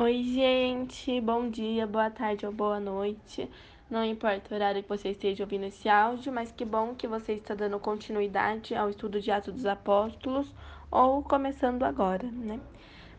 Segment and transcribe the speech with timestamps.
[0.00, 3.50] Oi, gente, bom dia, boa tarde ou boa noite.
[3.90, 7.32] Não importa o horário que você esteja ouvindo esse áudio, mas que bom que você
[7.32, 10.54] está dando continuidade ao estudo de Atos dos Apóstolos
[10.88, 12.60] ou começando agora, né?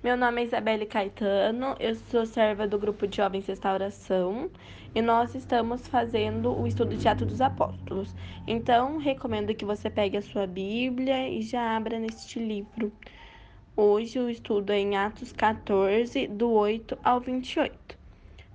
[0.02, 4.50] Meu nome é Isabelle Caetano, eu sou serva do grupo de Jovens Restauração
[4.96, 8.16] e nós estamos fazendo o estudo de Atos dos Apóstolos.
[8.48, 12.90] Então, recomendo que você pegue a sua Bíblia e já abra neste livro.
[13.82, 17.98] Hoje o estudo é em Atos 14, do 8 ao 28.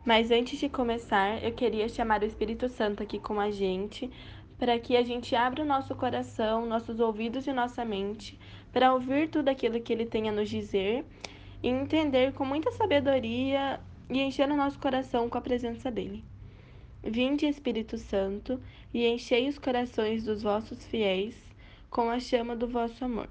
[0.04, 4.10] Mas antes de começar, eu queria chamar o Espírito Santo aqui com a gente,
[4.58, 8.38] para que a gente abra o nosso coração, nossos ouvidos e nossa mente,
[8.70, 11.06] para ouvir tudo aquilo que ele tem a nos dizer
[11.62, 13.80] e entender com muita sabedoria
[14.10, 16.22] e encher o nosso coração com a presença dele.
[17.02, 18.60] Vinde, Espírito Santo,
[18.92, 21.34] e enchei os corações dos vossos fiéis
[21.88, 23.30] com a chama do vosso amor.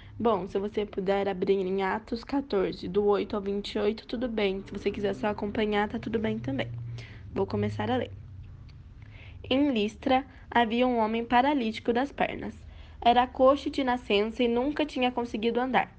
[0.21, 4.61] Bom, se você puder abrir em Atos 14, do 8 ao 28, tudo bem.
[4.61, 6.67] Se você quiser só acompanhar, tá tudo bem também.
[7.33, 8.11] Vou começar a ler.
[9.49, 12.55] Em Listra havia um homem paralítico das pernas.
[13.01, 15.91] Era coxo de nascença e nunca tinha conseguido andar.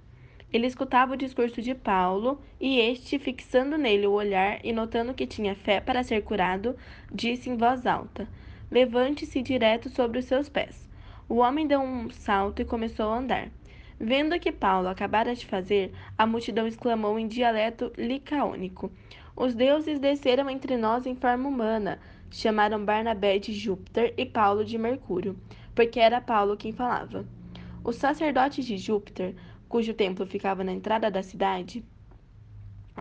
[0.53, 5.27] Ele escutava o discurso de Paulo e este, fixando nele o olhar e notando que
[5.27, 6.77] tinha fé para ser curado,
[7.13, 8.29] disse em voz alta:
[8.71, 10.89] Levante-se direto sobre os seus pés.
[11.29, 13.51] O homem deu um salto e começou a andar.
[13.99, 18.91] Vendo o que Paulo acabara de fazer, a multidão exclamou em dialeto licaônico:
[19.37, 21.99] Os deuses desceram entre nós em forma humana.
[22.31, 25.37] Chamaram Barnabé de Júpiter e Paulo de Mercúrio,
[25.75, 27.27] porque era Paulo quem falava.
[27.85, 29.35] Os sacerdotes de Júpiter,
[29.69, 31.85] cujo templo ficava na entrada da cidade,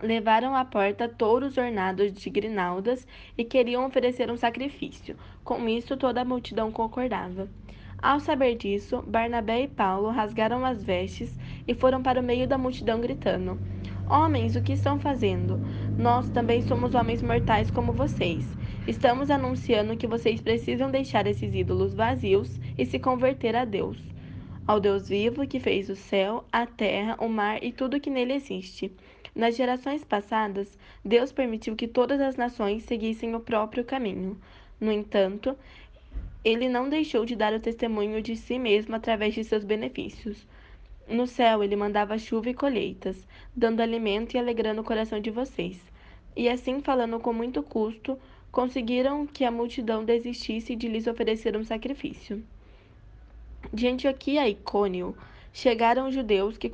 [0.02, 5.16] levaram à porta touros ornados de grinaldas e queriam oferecer um sacrifício.
[5.44, 7.48] Com isso, toda a multidão concordava.
[8.02, 12.58] Ao saber disso, Barnabé e Paulo rasgaram as vestes e foram para o meio da
[12.58, 13.60] multidão gritando:
[14.10, 15.60] Homens, o que estão fazendo?
[15.96, 18.44] Nós também somos homens mortais como vocês.
[18.88, 23.96] Estamos anunciando que vocês precisam deixar esses ídolos vazios e se converter a Deus,
[24.66, 28.32] ao Deus vivo que fez o céu, a terra, o mar e tudo que nele
[28.32, 28.90] existe.
[29.32, 34.36] Nas gerações passadas, Deus permitiu que todas as nações seguissem o próprio caminho.
[34.80, 35.56] No entanto,
[36.44, 40.46] ele não deixou de dar o testemunho de si mesmo através de seus benefícios.
[41.08, 45.80] No céu, ele mandava chuva e colheitas, dando alimento e alegrando o coração de vocês.
[46.36, 48.18] E assim, falando com muito custo,
[48.50, 52.42] conseguiram que a multidão desistisse de lhes oferecer um sacrifício.
[53.72, 55.16] De Antioquia a Icônio,
[55.52, 56.70] chegaram judeus que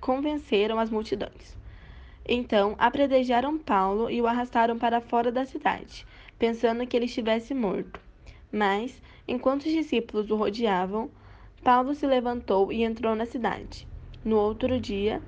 [0.00, 1.56] convenceram as multidões.
[2.26, 6.06] Então, apredejaram Paulo e o arrastaram para fora da cidade,
[6.38, 8.07] pensando que ele estivesse morto.
[8.50, 11.10] Mas, enquanto os discípulos o rodeavam,
[11.62, 13.86] Paulo se levantou e entrou na cidade.
[14.24, 15.22] No outro dia,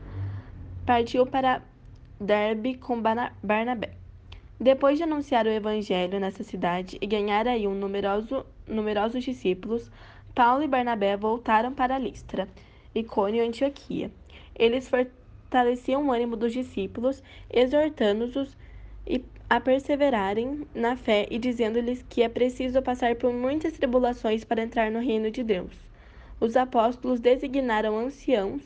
[0.87, 1.63] partiu para
[2.19, 3.01] Derbe com
[3.43, 3.95] Barnabé.
[4.59, 9.91] Depois de anunciar o evangelho nessa cidade e ganhar aí um numeroso, numerosos discípulos,
[10.35, 12.47] Paulo e Barnabé voltaram para Listra,
[12.95, 14.11] Icônio e Antioquia.
[14.55, 18.57] Eles fortaleciam o ânimo dos discípulos, exortando-os
[19.11, 24.63] e a perseverarem na fé e dizendo-lhes que é preciso passar por muitas tribulações para
[24.63, 25.73] entrar no reino de Deus.
[26.39, 28.63] Os apóstolos designaram anciãos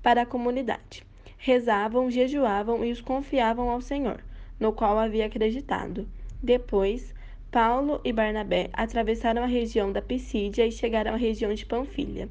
[0.00, 1.04] para a comunidade.
[1.36, 4.22] Rezavam, jejuavam e os confiavam ao Senhor,
[4.60, 6.08] no qual havia acreditado.
[6.40, 7.12] Depois,
[7.50, 12.28] Paulo e Barnabé atravessaram a região da Pisídia e chegaram à região de Panfilha.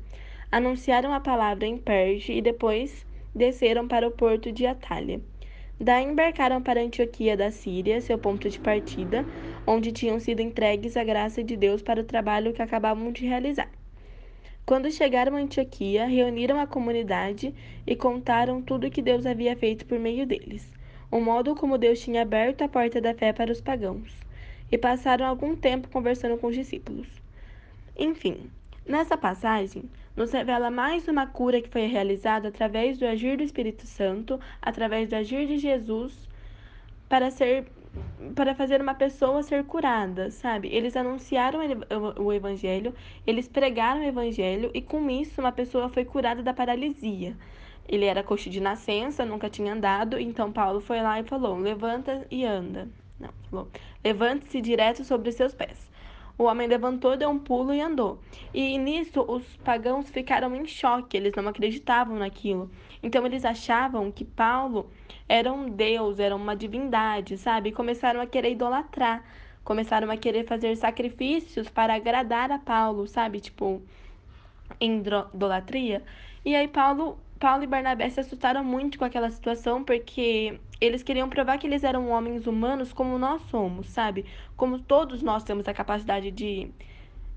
[0.49, 5.19] Anunciaram a palavra em Perge e depois desceram para o porto de Atalha.
[5.79, 9.23] Daí embarcaram para Antioquia da Síria, seu ponto de partida,
[9.65, 13.69] onde tinham sido entregues a graça de Deus para o trabalho que acabavam de realizar.
[14.65, 17.53] Quando chegaram a Antioquia, reuniram a comunidade
[17.85, 20.73] e contaram tudo o que Deus havia feito por meio deles,
[21.11, 24.17] o modo como Deus tinha aberto a porta da fé para os pagãos,
[24.71, 27.07] e passaram algum tempo conversando com os discípulos.
[27.95, 28.49] Enfim,
[28.85, 29.83] nessa passagem,
[30.17, 35.09] nos revela mais uma cura que foi realizada através do agir do Espírito Santo, através
[35.09, 36.27] do agir de Jesus,
[37.07, 37.67] para ser
[38.35, 40.67] para fazer uma pessoa ser curada, sabe?
[40.71, 41.59] Eles anunciaram
[42.19, 42.93] o evangelho,
[43.25, 47.35] eles pregaram o evangelho e com isso uma pessoa foi curada da paralisia.
[47.87, 52.27] Ele era coxo de nascença, nunca tinha andado, então Paulo foi lá e falou: "Levanta
[52.29, 52.87] e anda".
[53.19, 53.67] Não, falou:
[54.03, 55.89] "Levante-se direto sobre os seus pés".
[56.37, 58.19] O homem levantou, deu um pulo e andou.
[58.53, 62.69] E nisso os pagãos ficaram em choque, eles não acreditavam naquilo.
[63.01, 64.89] Então eles achavam que Paulo
[65.27, 67.69] era um deus, era uma divindade, sabe?
[67.69, 69.23] E começaram a querer idolatrar,
[69.63, 73.39] começaram a querer fazer sacrifícios para agradar a Paulo, sabe?
[73.39, 73.81] Tipo,
[74.79, 76.03] idolatria.
[76.45, 81.29] E aí Paulo, Paulo e Barnabé se assustaram muito com aquela situação, porque eles queriam
[81.29, 84.25] provar que eles eram homens humanos como nós somos, sabe?
[84.55, 86.71] Como todos nós temos a capacidade de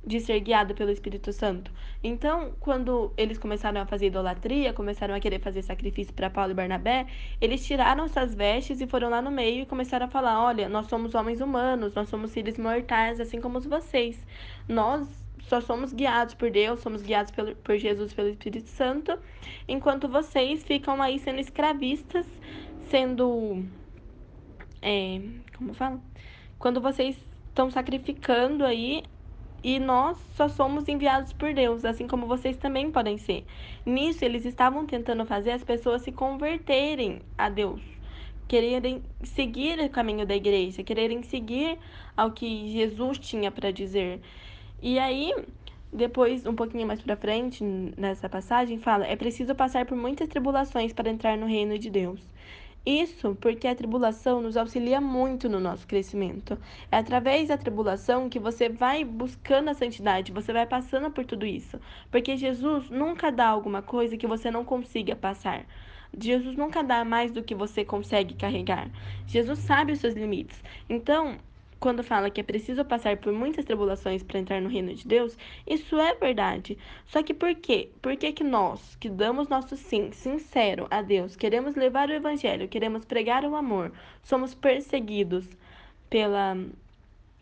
[0.04, 1.70] de ser guiado pelo Espírito Santo.
[2.02, 6.54] Então, quando eles começaram a fazer idolatria, começaram a querer fazer sacrifício para Paulo e
[6.54, 7.06] Barnabé,
[7.40, 10.86] eles tiraram suas vestes e foram lá no meio e começaram a falar: Olha, nós
[10.86, 14.18] somos homens humanos, nós somos seres mortais, assim como vocês.
[14.66, 19.18] Nós só somos guiados por Deus, somos guiados pelo, por Jesus, pelo Espírito Santo,
[19.66, 22.26] enquanto vocês ficam aí sendo escravistas,
[22.88, 23.64] sendo.
[24.82, 25.20] É,
[25.56, 26.00] como fala?
[26.58, 27.16] Quando vocês
[27.48, 29.02] estão sacrificando aí
[29.62, 33.44] e nós só somos enviados por Deus, assim como vocês também podem ser.
[33.84, 37.82] Nisso, eles estavam tentando fazer as pessoas se converterem a Deus,
[38.48, 41.78] quererem seguir o caminho da igreja, quererem seguir
[42.16, 44.20] ao que Jesus tinha para dizer.
[44.82, 45.34] E aí,
[45.92, 47.62] depois, um pouquinho mais para frente,
[47.96, 52.20] nessa passagem, fala: é preciso passar por muitas tribulações para entrar no reino de Deus.
[52.84, 56.58] Isso porque a tribulação nos auxilia muito no nosso crescimento.
[56.90, 61.44] É através da tribulação que você vai buscando a santidade, você vai passando por tudo
[61.44, 61.78] isso.
[62.10, 65.66] Porque Jesus nunca dá alguma coisa que você não consiga passar.
[66.18, 68.90] Jesus nunca dá mais do que você consegue carregar.
[69.26, 70.62] Jesus sabe os seus limites.
[70.88, 71.36] Então,
[71.80, 75.36] quando fala que é preciso passar por muitas tribulações para entrar no reino de Deus,
[75.66, 76.76] isso é verdade.
[77.06, 77.88] Só que por quê?
[78.02, 82.68] Por que, que nós, que damos nosso sim sincero a Deus, queremos levar o evangelho,
[82.68, 83.92] queremos pregar o amor,
[84.22, 85.48] somos perseguidos
[86.10, 86.56] pela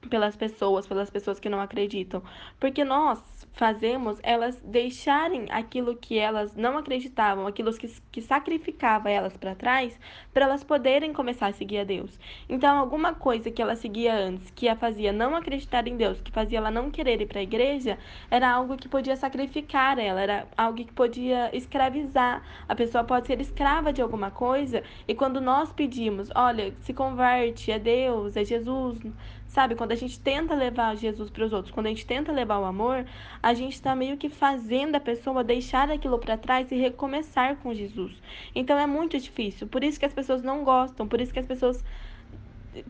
[0.09, 2.23] pelas pessoas, pelas pessoas que não acreditam,
[2.59, 3.21] porque nós
[3.59, 9.99] fazemos elas deixarem aquilo que elas não acreditavam, aquilo que, que sacrificava elas para trás,
[10.33, 12.17] para elas poderem começar a seguir a Deus.
[12.49, 16.31] Então, alguma coisa que ela seguia antes, que a fazia não acreditar em Deus, que
[16.31, 17.99] fazia ela não querer ir para a igreja,
[18.31, 22.43] era algo que podia sacrificar ela, era algo que podia escravizar.
[22.69, 27.73] A pessoa pode ser escrava de alguma coisa, e quando nós pedimos, olha, se converte,
[27.73, 29.01] é Deus, é Jesus,
[29.49, 32.59] Sabe, quando a gente tenta levar Jesus para os outros, quando a gente tenta levar
[32.59, 33.07] o amor,
[33.43, 37.73] a gente está meio que fazendo a pessoa deixar aquilo para trás e recomeçar com
[37.73, 38.13] Jesus.
[38.55, 39.67] Então é muito difícil.
[39.67, 41.83] Por isso que as pessoas não gostam, por isso que as pessoas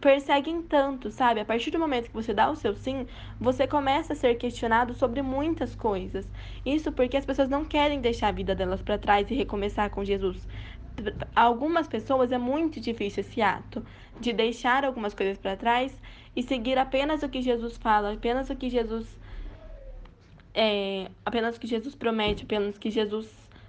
[0.01, 1.41] perseguem tanto, sabe?
[1.41, 3.07] A partir do momento que você dá o seu sim,
[3.41, 6.29] você começa a ser questionado sobre muitas coisas.
[6.67, 10.05] Isso porque as pessoas não querem deixar a vida delas para trás e recomeçar com
[10.05, 10.47] Jesus
[11.35, 13.85] algumas pessoas é muito difícil esse ato
[14.21, 15.97] de deixar algumas coisas para trás
[16.35, 19.07] e seguir apenas o que Jesus fala, apenas o que Jesus
[20.55, 23.29] é, apenas o que Jesus promete, apenas o que Jesus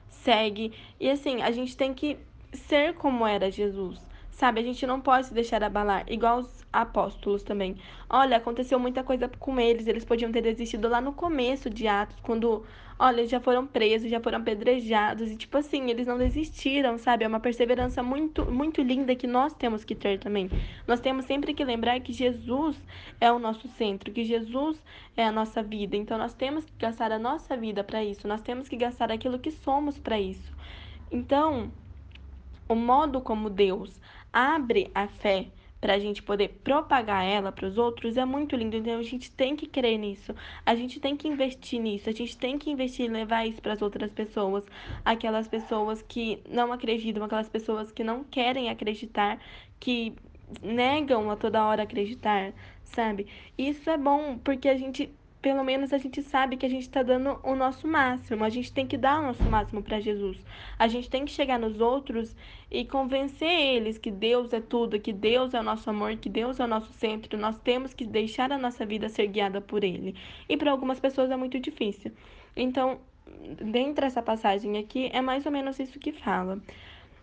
[0.09, 0.73] segue.
[0.99, 2.17] E assim, a gente tem que
[2.53, 4.08] ser como era Jesus.
[4.39, 7.75] Sabe, a gente não pode se deixar abalar, igual os apóstolos também.
[8.09, 12.15] Olha, aconteceu muita coisa com eles, eles podiam ter desistido lá no começo de Atos,
[12.21, 12.63] quando,
[12.97, 17.25] olha, já foram presos, já foram apedrejados, e tipo assim, eles não desistiram, sabe?
[17.25, 20.49] É uma perseverança muito, muito linda que nós temos que ter também.
[20.87, 22.81] Nós temos sempre que lembrar que Jesus
[23.19, 24.81] é o nosso centro, que Jesus
[25.17, 28.39] é a nossa vida, então nós temos que gastar a nossa vida para isso, nós
[28.39, 30.49] temos que gastar aquilo que somos para isso.
[31.11, 31.69] Então,
[32.69, 33.99] o modo como Deus
[34.31, 35.47] abre a fé
[35.81, 38.75] para a gente poder propagar ela para os outros é muito lindo.
[38.75, 40.35] Então a gente tem que crer nisso,
[40.65, 43.73] a gente tem que investir nisso, a gente tem que investir em levar isso para
[43.73, 44.63] as outras pessoas,
[45.03, 49.39] aquelas pessoas que não acreditam, aquelas pessoas que não querem acreditar,
[49.79, 50.13] que
[50.61, 53.27] negam a toda hora acreditar, sabe?
[53.57, 55.11] Isso é bom porque a gente
[55.41, 58.43] pelo menos a gente sabe que a gente está dando o nosso máximo.
[58.43, 60.37] A gente tem que dar o nosso máximo para Jesus.
[60.77, 62.35] A gente tem que chegar nos outros
[62.69, 66.59] e convencer eles que Deus é tudo, que Deus é o nosso amor, que Deus
[66.59, 67.37] é o nosso centro.
[67.37, 70.13] Nós temos que deixar a nossa vida ser guiada por Ele.
[70.47, 72.11] E para algumas pessoas é muito difícil.
[72.55, 72.99] Então,
[73.71, 76.59] dentro dessa passagem aqui, é mais ou menos isso que fala.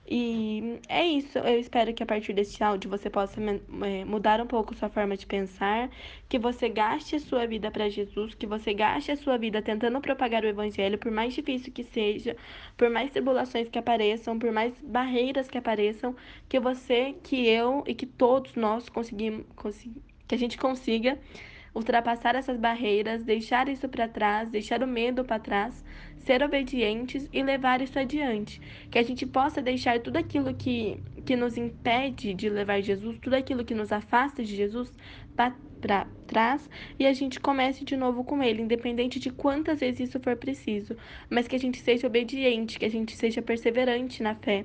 [0.08, 1.38] E é isso.
[1.38, 5.16] Eu espero que a partir deste áudio você possa é, mudar um pouco sua forma
[5.16, 5.90] de pensar,
[6.28, 10.00] que você gaste a sua vida para Jesus, que você gaste a sua vida tentando
[10.00, 12.36] propagar o evangelho, por mais difícil que seja,
[12.76, 16.14] por mais tribulações que apareçam, por mais barreiras que apareçam,
[16.48, 19.44] que você, que eu e que todos nós conseguimos,
[20.28, 21.18] que a gente consiga
[21.76, 25.84] ultrapassar essas barreiras, deixar isso para trás, deixar o medo para trás,
[26.16, 28.60] ser obedientes e levar isso adiante.
[28.90, 33.34] Que a gente possa deixar tudo aquilo que, que nos impede de levar Jesus, tudo
[33.34, 34.90] aquilo que nos afasta de Jesus,
[35.36, 36.68] para trás
[36.98, 40.96] e a gente comece de novo com ele, independente de quantas vezes isso for preciso,
[41.28, 44.64] mas que a gente seja obediente, que a gente seja perseverante na fé,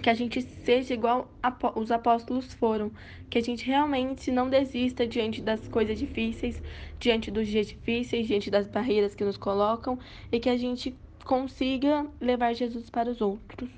[0.00, 1.30] que a gente seja igual
[1.74, 2.90] os apóstolos foram,
[3.28, 6.62] que a gente realmente não desista diante das coisas difíceis,
[6.98, 9.98] diante dos dias difíceis, diante das barreiras que nos colocam
[10.30, 10.94] e que a gente
[11.24, 13.70] consiga levar Jesus para os outros.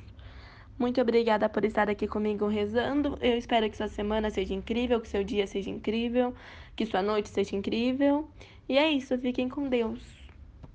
[0.79, 3.17] Muito obrigada por estar aqui comigo rezando.
[3.21, 6.35] Eu espero que sua semana seja incrível, que seu dia seja incrível,
[6.75, 8.29] que sua noite seja incrível.
[8.69, 10.14] E é isso, fiquem com Deus.